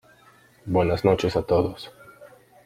Buenas 0.65 1.05
noches 1.05 1.35
a 1.37 1.43
todos. 1.43 1.91